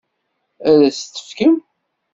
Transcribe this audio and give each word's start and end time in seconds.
Ad 0.69 0.79
as-t-tefkem? 0.87 1.55